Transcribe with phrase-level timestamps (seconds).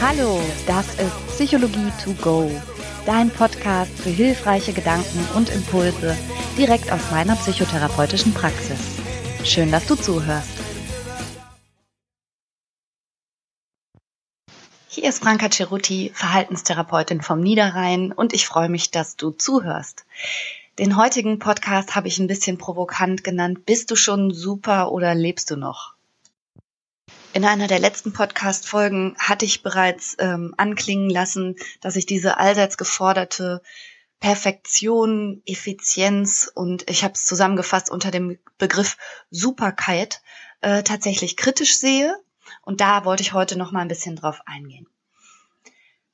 [0.00, 2.50] Hallo, das ist Psychologie to go,
[3.06, 6.14] dein Podcast für hilfreiche Gedanken und Impulse
[6.58, 8.78] direkt aus meiner psychotherapeutischen Praxis.
[9.44, 10.67] Schön, dass du zuhörst.
[14.90, 20.06] Hier ist Franka Ceruti, Verhaltenstherapeutin vom Niederrhein und ich freue mich, dass du zuhörst.
[20.78, 23.66] Den heutigen Podcast habe ich ein bisschen provokant genannt.
[23.66, 25.92] Bist du schon super oder lebst du noch?
[27.34, 32.78] In einer der letzten Podcast-Folgen hatte ich bereits ähm, anklingen lassen, dass ich diese allseits
[32.78, 33.60] geforderte
[34.20, 38.96] Perfektion, Effizienz und ich habe es zusammengefasst unter dem Begriff
[39.30, 40.22] Superkeit
[40.62, 42.18] äh, tatsächlich kritisch sehe
[42.68, 44.86] und da wollte ich heute noch mal ein bisschen drauf eingehen.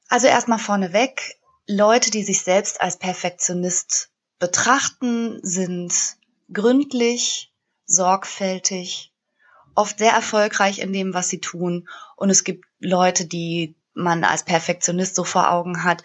[0.08, 1.34] Also erstmal vorneweg,
[1.66, 5.92] Leute, die sich selbst als Perfektionist betrachten, sind
[6.52, 7.52] gründlich,
[7.86, 9.12] sorgfältig,
[9.74, 11.88] oft sehr erfolgreich in dem, was sie tun.
[12.14, 16.04] Und es gibt Leute, die man als Perfektionist so vor Augen hat,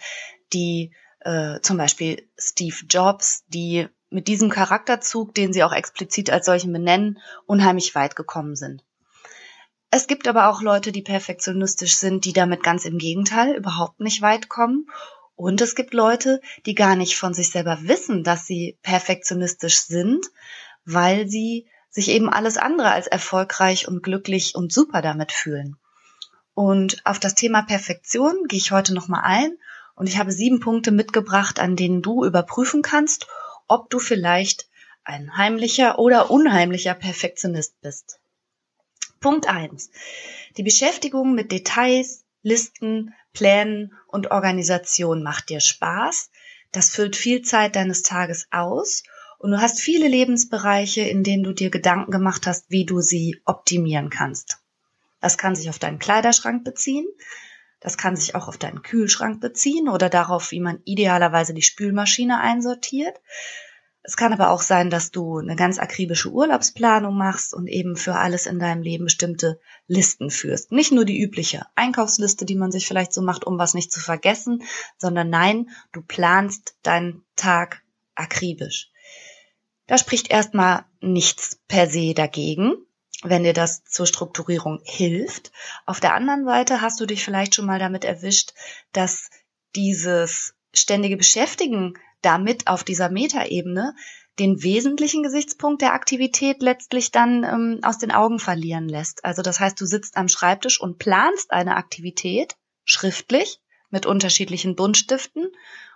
[0.52, 6.46] die äh, zum Beispiel Steve Jobs, die mit diesem Charakterzug, den sie auch explizit als
[6.46, 8.82] solchen benennen, unheimlich weit gekommen sind.
[9.92, 14.22] Es gibt aber auch Leute, die perfektionistisch sind, die damit ganz im Gegenteil überhaupt nicht
[14.22, 14.88] weit kommen.
[15.34, 20.26] Und es gibt Leute, die gar nicht von sich selber wissen, dass sie perfektionistisch sind,
[20.84, 25.76] weil sie sich eben alles andere als erfolgreich und glücklich und super damit fühlen.
[26.54, 29.56] Und auf das Thema Perfektion gehe ich heute nochmal ein
[29.96, 33.26] und ich habe sieben Punkte mitgebracht, an denen du überprüfen kannst,
[33.66, 34.68] ob du vielleicht
[35.04, 38.20] ein heimlicher oder unheimlicher Perfektionist bist.
[39.20, 39.90] Punkt eins:
[40.56, 46.30] Die Beschäftigung mit Details, Listen, Plänen und Organisation macht dir Spaß.
[46.72, 49.02] Das füllt viel Zeit deines Tages aus
[49.38, 53.40] und du hast viele Lebensbereiche, in denen du dir Gedanken gemacht hast, wie du sie
[53.44, 54.58] optimieren kannst.
[55.20, 57.06] Das kann sich auf deinen Kleiderschrank beziehen,
[57.80, 62.40] das kann sich auch auf deinen Kühlschrank beziehen oder darauf, wie man idealerweise die Spülmaschine
[62.40, 63.20] einsortiert.
[64.02, 68.14] Es kann aber auch sein, dass du eine ganz akribische Urlaubsplanung machst und eben für
[68.14, 70.72] alles in deinem Leben bestimmte Listen führst.
[70.72, 74.00] Nicht nur die übliche Einkaufsliste, die man sich vielleicht so macht, um was nicht zu
[74.00, 74.62] vergessen,
[74.96, 77.82] sondern nein, du planst deinen Tag
[78.14, 78.90] akribisch.
[79.86, 82.74] Da spricht erstmal nichts per se dagegen,
[83.22, 85.52] wenn dir das zur Strukturierung hilft.
[85.84, 88.54] Auf der anderen Seite hast du dich vielleicht schon mal damit erwischt,
[88.92, 89.28] dass
[89.76, 93.94] dieses ständige Beschäftigen damit auf dieser Metaebene
[94.38, 99.24] den wesentlichen Gesichtspunkt der Aktivität letztlich dann ähm, aus den Augen verlieren lässt.
[99.24, 103.60] Also das heißt, du sitzt am Schreibtisch und planst eine Aktivität schriftlich
[103.90, 105.48] mit unterschiedlichen Buntstiften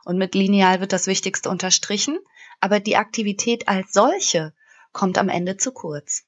[0.04, 2.18] und mit Lineal wird das Wichtigste unterstrichen,
[2.60, 4.52] aber die Aktivität als solche
[4.92, 6.24] kommt am Ende zu kurz.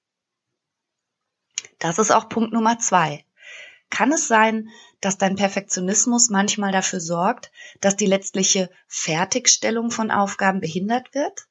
[1.78, 3.25] Das ist auch Punkt Nummer zwei.
[3.90, 4.68] Kann es sein,
[5.00, 11.46] dass dein Perfektionismus manchmal dafür sorgt, dass die letztliche Fertigstellung von Aufgaben behindert wird?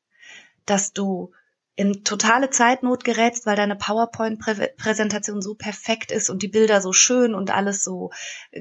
[0.65, 1.31] Dass du
[1.75, 7.35] in totale Zeitnot gerätst, weil deine PowerPoint-Präsentation so perfekt ist und die Bilder so schön
[7.35, 8.11] und alles so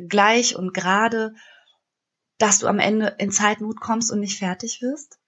[0.08, 1.34] gleich und gerade,
[2.38, 5.20] dass du am Ende in Zeitnot kommst und nicht fertig wirst?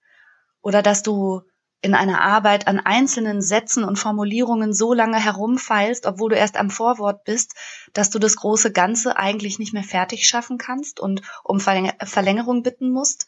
[0.61, 1.43] Oder dass du
[1.81, 6.69] in einer Arbeit an einzelnen Sätzen und Formulierungen so lange herumfeilst, obwohl du erst am
[6.69, 7.53] Vorwort bist,
[7.93, 12.89] dass du das große Ganze eigentlich nicht mehr fertig schaffen kannst und um Verlängerung bitten
[12.89, 13.27] musst.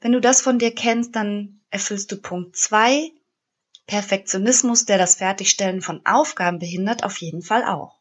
[0.00, 3.12] Wenn du das von dir kennst, dann erfüllst du Punkt zwei.
[3.86, 8.00] Perfektionismus, der das Fertigstellen von Aufgaben behindert, auf jeden Fall auch.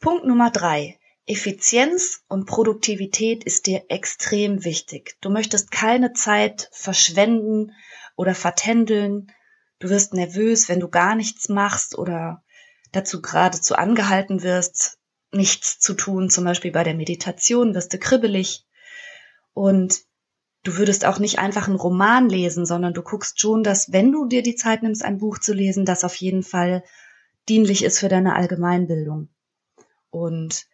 [0.00, 0.98] Punkt Nummer drei.
[1.26, 5.16] Effizienz und Produktivität ist dir extrem wichtig.
[5.22, 7.72] Du möchtest keine Zeit verschwenden
[8.14, 9.32] oder vertändeln.
[9.78, 12.44] Du wirst nervös, wenn du gar nichts machst oder
[12.92, 14.98] dazu geradezu angehalten wirst,
[15.32, 16.28] nichts zu tun.
[16.28, 18.66] Zum Beispiel bei der Meditation wirst du kribbelig.
[19.54, 20.02] Und
[20.62, 24.26] du würdest auch nicht einfach einen Roman lesen, sondern du guckst schon, dass wenn du
[24.26, 26.84] dir die Zeit nimmst, ein Buch zu lesen, das auf jeden Fall
[27.48, 29.28] dienlich ist für deine Allgemeinbildung.
[30.10, 30.66] Und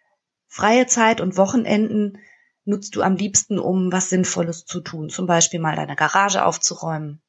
[0.53, 2.19] Freie Zeit und Wochenenden
[2.65, 5.09] nutzt du am liebsten, um was Sinnvolles zu tun.
[5.09, 7.23] Zum Beispiel mal deine Garage aufzuräumen,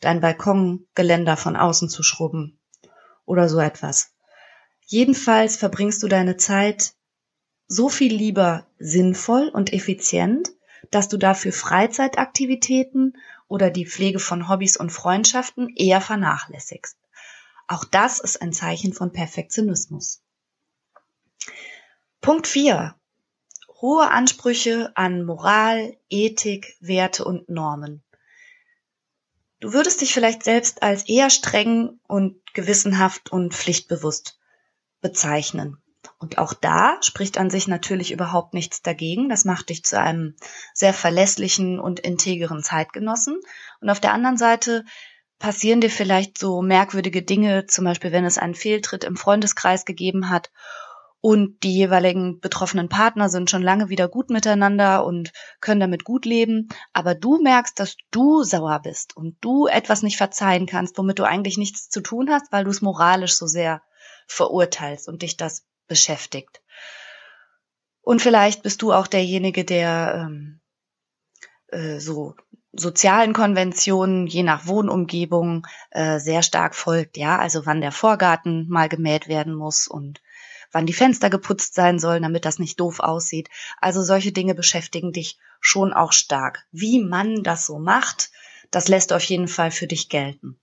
[0.00, 2.58] dein Balkongeländer von außen zu schrubben
[3.26, 4.14] oder so etwas.
[4.86, 6.94] Jedenfalls verbringst du deine Zeit
[7.66, 10.50] so viel lieber sinnvoll und effizient,
[10.90, 13.18] dass du dafür Freizeitaktivitäten
[13.48, 16.96] oder die Pflege von Hobbys und Freundschaften eher vernachlässigst.
[17.68, 20.22] Auch das ist ein Zeichen von Perfektionismus.
[22.22, 22.94] Punkt 4.
[23.80, 28.00] hohe Ansprüche an Moral, Ethik, Werte und Normen.
[29.58, 34.38] Du würdest dich vielleicht selbst als eher streng und gewissenhaft und pflichtbewusst
[35.00, 35.78] bezeichnen.
[36.20, 39.28] Und auch da spricht an sich natürlich überhaupt nichts dagegen.
[39.28, 40.36] Das macht dich zu einem
[40.74, 43.40] sehr verlässlichen und integeren Zeitgenossen.
[43.80, 44.84] Und auf der anderen Seite
[45.40, 50.30] passieren dir vielleicht so merkwürdige Dinge, zum Beispiel wenn es einen Fehltritt im Freundeskreis gegeben
[50.30, 50.52] hat
[51.22, 56.26] und die jeweiligen betroffenen Partner sind schon lange wieder gut miteinander und können damit gut
[56.26, 61.20] leben, aber du merkst, dass du sauer bist und du etwas nicht verzeihen kannst, womit
[61.20, 63.82] du eigentlich nichts zu tun hast, weil du es moralisch so sehr
[64.26, 66.60] verurteilst und dich das beschäftigt.
[68.00, 70.60] Und vielleicht bist du auch derjenige, der ähm,
[71.68, 72.34] äh, so
[72.72, 78.88] sozialen Konventionen je nach Wohnumgebung äh, sehr stark folgt, ja, also wann der Vorgarten mal
[78.88, 80.20] gemäht werden muss und
[80.72, 83.48] wann die Fenster geputzt sein sollen, damit das nicht doof aussieht.
[83.80, 86.66] Also solche Dinge beschäftigen dich schon auch stark.
[86.72, 88.30] Wie man das so macht,
[88.70, 90.58] das lässt auf jeden Fall für dich gelten.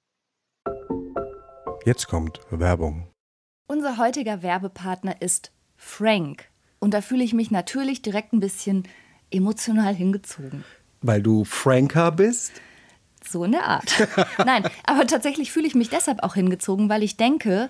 [1.86, 3.10] Jetzt kommt Werbung.
[3.68, 6.50] Unser heutiger Werbepartner ist Frank.
[6.80, 8.88] Und da fühle ich mich natürlich direkt ein bisschen
[9.32, 10.64] emotional hingezogen.
[11.02, 12.62] Weil du Franker bist?
[13.24, 14.08] So in der Art.
[14.46, 17.70] Nein, aber tatsächlich fühle ich mich deshalb auch hingezogen, weil ich denke,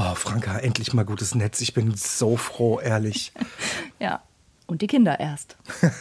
[0.00, 1.60] Oh, Franka, endlich mal gutes Netz.
[1.60, 3.32] Ich bin so froh, ehrlich.
[3.98, 4.22] ja,
[4.68, 5.56] und die Kinder erst.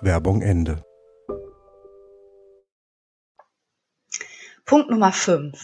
[0.00, 0.84] Werbung Ende.
[4.64, 5.58] Punkt Nummer 5.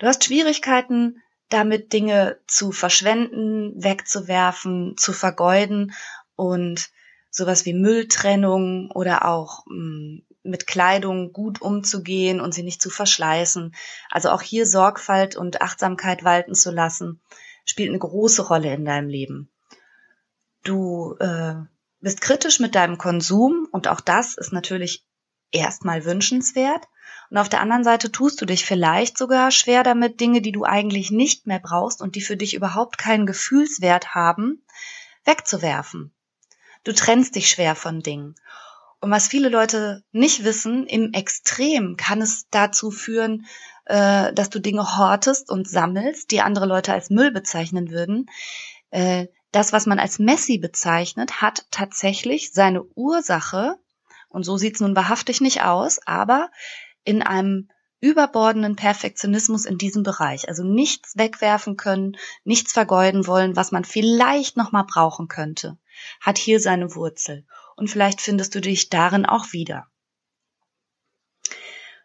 [0.00, 5.92] Du hast Schwierigkeiten, damit Dinge zu verschwenden, wegzuwerfen, zu vergeuden
[6.34, 6.90] und
[7.30, 12.90] sowas wie Mülltrennung oder auch mh, mm, mit Kleidung gut umzugehen und sie nicht zu
[12.90, 13.74] verschleißen.
[14.10, 17.20] Also auch hier Sorgfalt und Achtsamkeit walten zu lassen,
[17.64, 19.50] spielt eine große Rolle in deinem Leben.
[20.62, 21.54] Du äh,
[22.00, 25.04] bist kritisch mit deinem Konsum und auch das ist natürlich
[25.50, 26.86] erstmal wünschenswert.
[27.30, 30.64] Und auf der anderen Seite tust du dich vielleicht sogar schwer damit, Dinge, die du
[30.64, 34.62] eigentlich nicht mehr brauchst und die für dich überhaupt keinen Gefühlswert haben,
[35.24, 36.12] wegzuwerfen.
[36.84, 38.34] Du trennst dich schwer von Dingen.
[39.04, 43.44] Und was viele Leute nicht wissen, im Extrem kann es dazu führen,
[43.84, 48.30] äh, dass du Dinge hortest und sammelst, die andere Leute als Müll bezeichnen würden.
[48.88, 53.76] Äh, das, was man als Messi bezeichnet, hat tatsächlich seine Ursache,
[54.30, 56.50] und so sieht es nun wahrhaftig nicht aus, aber
[57.04, 57.68] in einem
[58.00, 60.48] überbordenden Perfektionismus in diesem Bereich.
[60.48, 65.76] Also nichts wegwerfen können, nichts vergeuden wollen, was man vielleicht noch mal brauchen könnte,
[66.22, 67.44] hat hier seine Wurzel
[67.76, 69.88] und vielleicht findest du dich darin auch wieder.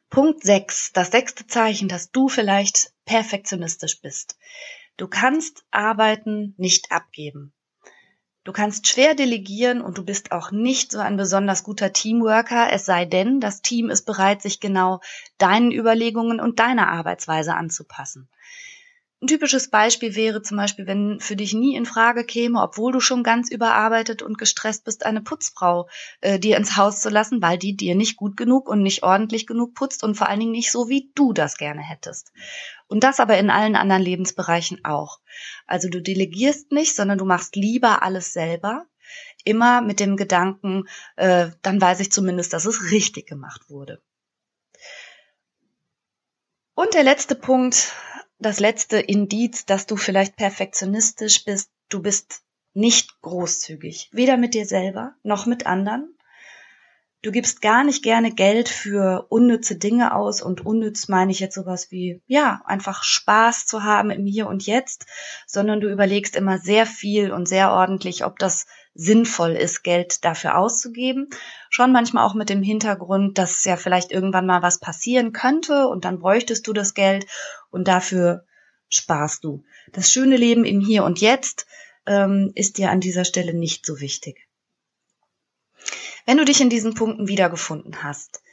[0.10, 4.38] Punkt 6, das sechste Zeichen, dass du vielleicht perfektionistisch bist.
[4.98, 7.54] Du kannst Arbeiten nicht abgeben.
[8.44, 12.86] Du kannst schwer delegieren und du bist auch nicht so ein besonders guter Teamworker, es
[12.86, 15.02] sei denn, das Team ist bereit, sich genau
[15.38, 18.28] deinen Überlegungen und deiner Arbeitsweise anzupassen.
[19.22, 23.02] Ein typisches Beispiel wäre zum Beispiel, wenn für dich nie in Frage käme, obwohl du
[23.02, 25.90] schon ganz überarbeitet und gestresst bist, eine Putzfrau
[26.22, 29.46] äh, dir ins Haus zu lassen, weil die dir nicht gut genug und nicht ordentlich
[29.46, 32.32] genug putzt und vor allen Dingen nicht so, wie du das gerne hättest.
[32.88, 35.20] Und das aber in allen anderen Lebensbereichen auch.
[35.68, 38.86] Also du delegierst nicht, sondern du machst lieber alles selber.
[39.44, 44.02] Immer mit dem Gedanken, äh, dann weiß ich zumindest, dass es richtig gemacht wurde.
[46.74, 47.94] Und der letzte Punkt,
[48.40, 51.70] das letzte Indiz, dass du vielleicht perfektionistisch bist.
[51.90, 52.42] Du bist
[52.74, 56.16] nicht großzügig, weder mit dir selber noch mit anderen.
[57.22, 61.56] Du gibst gar nicht gerne Geld für unnütze Dinge aus und unnütz meine ich jetzt
[61.56, 65.06] sowas wie, ja, einfach Spaß zu haben im Hier und Jetzt,
[65.46, 68.68] sondern du überlegst immer sehr viel und sehr ordentlich, ob das
[69.00, 71.30] sinnvoll ist, Geld dafür auszugeben.
[71.70, 76.04] Schon manchmal auch mit dem Hintergrund, dass ja vielleicht irgendwann mal was passieren könnte und
[76.04, 77.26] dann bräuchtest du das Geld
[77.70, 78.46] und dafür
[78.90, 79.64] sparst du.
[79.94, 81.66] Das schöne Leben im Hier und Jetzt
[82.06, 84.48] ähm, ist dir an dieser Stelle nicht so wichtig.
[86.26, 88.44] Wenn du dich in diesen Punkten wiedergefunden hast,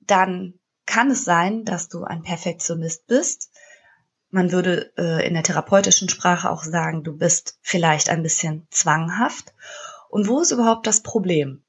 [0.00, 3.50] dann kann es sein, dass du ein Perfektionist bist.
[4.30, 9.54] Man würde äh, in der therapeutischen Sprache auch sagen, du bist vielleicht ein bisschen zwanghaft.
[10.10, 11.62] Und wo ist überhaupt das Problem?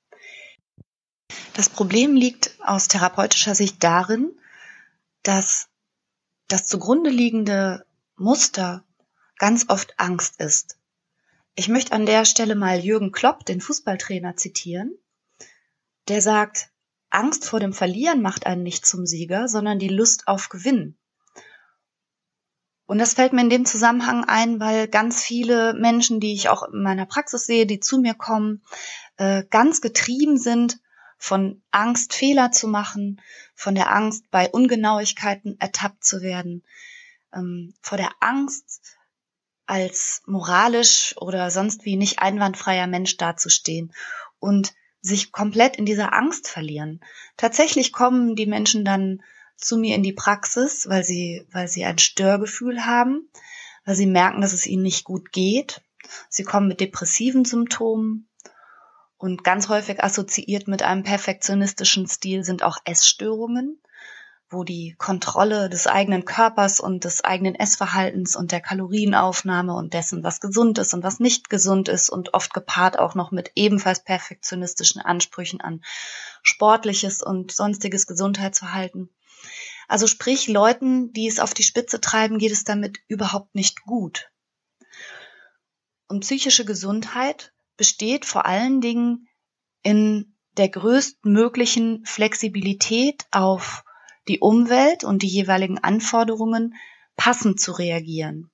[1.53, 4.31] Das Problem liegt aus therapeutischer Sicht darin,
[5.23, 5.69] dass
[6.47, 7.85] das zugrunde liegende
[8.15, 8.83] Muster
[9.37, 10.77] ganz oft Angst ist.
[11.55, 14.97] Ich möchte an der Stelle mal Jürgen Klopp, den Fußballtrainer, zitieren
[16.09, 16.69] der sagt,
[17.11, 20.97] Angst vor dem Verlieren macht einen nicht zum Sieger, sondern die Lust auf Gewinn.
[22.89, 26.63] Und das fällt mir in dem Zusammenhang ein, weil ganz viele Menschen, die ich auch
[26.63, 28.63] in meiner Praxis sehe, die zu mir kommen,
[29.17, 30.79] äh, ganz getrieben sind
[31.19, 33.21] von Angst, Fehler zu machen,
[33.53, 36.63] von der Angst, bei Ungenauigkeiten ertappt zu werden,
[37.31, 38.97] ähm, vor der Angst,
[39.67, 43.93] als moralisch oder sonst wie nicht einwandfreier Mensch dazustehen.
[44.39, 47.01] Und sich komplett in dieser Angst verlieren.
[47.37, 49.21] Tatsächlich kommen die Menschen dann
[49.59, 53.29] zu mir in die Praxis, weil sie, weil sie ein Störgefühl haben,
[53.85, 55.81] weil sie merken, dass es ihnen nicht gut geht.
[56.29, 58.29] Sie kommen mit depressiven Symptomen
[59.17, 63.81] und ganz häufig assoziiert mit einem perfektionistischen Stil sind auch Essstörungen
[64.51, 70.23] wo die Kontrolle des eigenen Körpers und des eigenen Essverhaltens und der Kalorienaufnahme und dessen,
[70.23, 74.03] was gesund ist und was nicht gesund ist und oft gepaart auch noch mit ebenfalls
[74.03, 75.81] perfektionistischen Ansprüchen an
[76.41, 79.09] sportliches und sonstiges Gesundheitsverhalten.
[79.89, 84.31] Also sprich, Leuten, die es auf die Spitze treiben, geht es damit überhaupt nicht gut.
[86.07, 89.27] Und psychische Gesundheit besteht vor allen Dingen
[89.81, 93.83] in der größtmöglichen Flexibilität auf
[94.27, 96.75] die Umwelt und die jeweiligen Anforderungen
[97.15, 98.51] passend zu reagieren.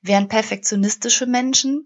[0.00, 1.84] Während perfektionistische Menschen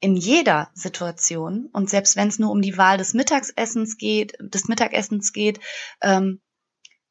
[0.00, 4.68] in jeder Situation und selbst wenn es nur um die Wahl des Mittagessens geht, des
[4.68, 5.60] Mittagessens geht,
[6.02, 6.42] ähm,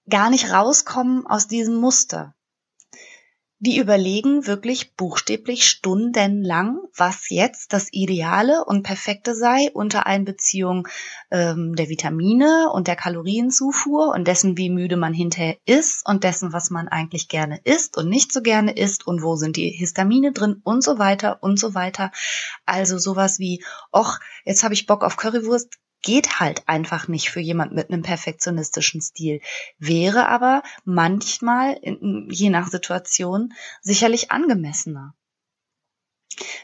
[0.09, 2.35] gar nicht rauskommen aus diesem Muster
[3.59, 10.87] die überlegen wirklich buchstäblich stundenlang, was jetzt das Ideale und Perfekte sei unter Einbeziehung
[11.31, 16.51] ähm, der Vitamine und der Kalorienzufuhr und dessen, wie müde man hinterher ist und dessen,
[16.51, 20.33] was man eigentlich gerne isst und nicht so gerne isst und wo sind die Histamine
[20.33, 22.11] drin und so weiter und so weiter.
[22.65, 27.41] Also sowas wie, och, jetzt habe ich Bock auf Currywurst, geht halt einfach nicht für
[27.41, 29.41] jemand mit einem perfektionistischen Stil,
[29.79, 31.77] wäre aber manchmal,
[32.29, 35.15] je nach Situation, sicherlich angemessener.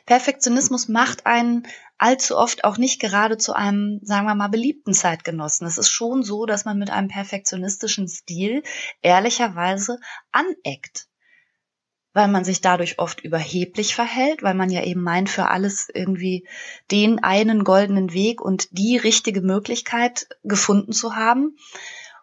[0.05, 1.67] Perfektionismus macht einen
[1.97, 5.65] allzu oft auch nicht gerade zu einem, sagen wir mal, beliebten Zeitgenossen.
[5.65, 8.63] Es ist schon so, dass man mit einem perfektionistischen Stil
[9.01, 9.99] ehrlicherweise
[10.31, 11.07] aneckt
[12.13, 16.47] weil man sich dadurch oft überheblich verhält, weil man ja eben meint, für alles irgendwie
[16.91, 21.55] den einen goldenen Weg und die richtige Möglichkeit gefunden zu haben.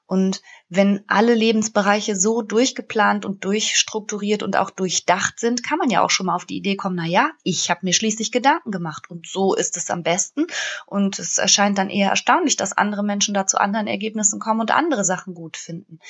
[0.08, 0.40] Und
[0.70, 6.08] wenn alle Lebensbereiche so durchgeplant und durchstrukturiert und auch durchdacht sind, kann man ja auch
[6.08, 9.26] schon mal auf die Idee kommen, na ja, ich habe mir schließlich Gedanken gemacht und
[9.26, 10.46] so ist es am besten.
[10.86, 14.70] Und es erscheint dann eher erstaunlich, dass andere Menschen da zu anderen Ergebnissen kommen und
[14.70, 16.00] andere Sachen gut finden.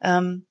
[0.00, 0.46] Ähm,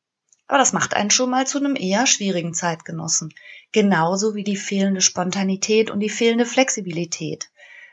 [0.48, 3.34] aber das macht einen schon mal zu einem eher schwierigen Zeitgenossen.
[3.72, 7.50] Genauso wie die fehlende Spontanität und die fehlende Flexibilität.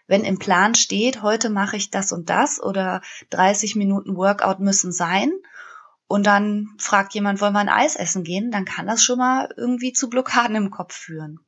[0.06, 4.92] Wenn im Plan steht, heute mache ich das und das oder 30 Minuten Workout müssen
[4.92, 5.32] sein
[6.06, 9.52] und dann fragt jemand, wollen wir ein Eis essen gehen, dann kann das schon mal
[9.56, 11.40] irgendwie zu Blockaden im Kopf führen.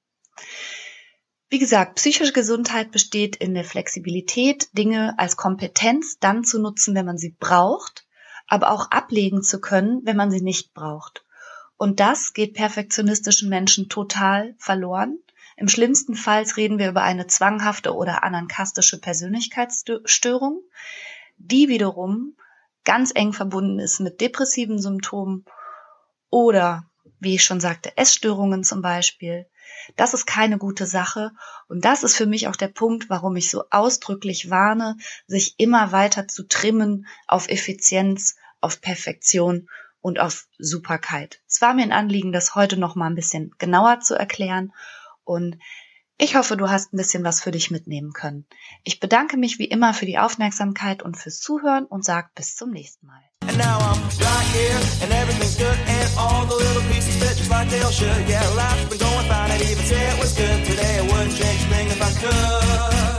[1.48, 7.06] Wie gesagt, psychische Gesundheit besteht in der Flexibilität, Dinge als Kompetenz dann zu nutzen, wenn
[7.06, 8.05] man sie braucht,
[8.47, 11.25] aber auch ablegen zu können, wenn man sie nicht braucht.
[11.76, 15.19] Und das geht perfektionistischen Menschen total verloren.
[15.57, 20.61] Im schlimmsten Fall reden wir über eine zwanghafte oder anankastische Persönlichkeitsstörung,
[21.38, 22.37] die wiederum
[22.85, 25.45] ganz eng verbunden ist mit depressiven Symptomen
[26.31, 26.88] oder,
[27.19, 29.47] wie ich schon sagte, Essstörungen zum Beispiel.
[29.96, 31.32] Das ist keine gute Sache
[31.68, 34.96] und das ist für mich auch der Punkt, warum ich so ausdrücklich warne,
[35.26, 39.68] sich immer weiter zu trimmen auf Effizienz, auf Perfektion
[40.00, 41.40] und auf Superkeit.
[41.49, 44.73] Es war mir ein Anliegen, das heute noch mal ein bisschen genauer zu erklären
[45.25, 45.58] und
[46.18, 48.46] ich hoffe, du hast ein bisschen was für dich mitnehmen können.
[48.85, 52.70] Ich bedanke mich wie immer für die Aufmerksamkeit und fürs Zuhören und sage bis zum
[52.70, 53.23] nächsten Mal.
[53.56, 57.70] Now I'm right here, and everything's good, and all the little pieces fit just like
[57.70, 58.28] they all should.
[58.28, 60.98] Yeah, life's been going fine, I'd even say it was good today.
[60.98, 63.15] I wouldn't change a thing if I could.